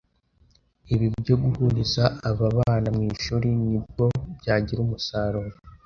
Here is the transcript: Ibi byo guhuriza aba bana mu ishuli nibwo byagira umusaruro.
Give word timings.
Ibi 0.93 1.07
byo 1.19 1.35
guhuriza 1.43 2.03
aba 2.29 2.47
bana 2.57 2.89
mu 2.95 3.01
ishuli 3.13 3.47
nibwo 3.63 4.05
byagira 4.39 4.79
umusaruro. 4.83 5.55